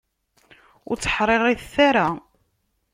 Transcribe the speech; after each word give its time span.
Ur 0.89 0.97
tteḥṛiṛitet 0.97 1.75
ara! 1.87 2.07